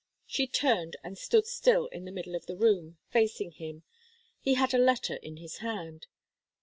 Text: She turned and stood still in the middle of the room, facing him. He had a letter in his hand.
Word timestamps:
She 0.25 0.47
turned 0.47 0.95
and 1.03 1.15
stood 1.15 1.45
still 1.45 1.85
in 1.85 2.05
the 2.05 2.11
middle 2.11 2.33
of 2.33 2.47
the 2.47 2.55
room, 2.55 2.97
facing 3.11 3.51
him. 3.51 3.83
He 4.39 4.55
had 4.55 4.73
a 4.73 4.79
letter 4.79 5.17
in 5.17 5.37
his 5.37 5.57
hand. 5.57 6.07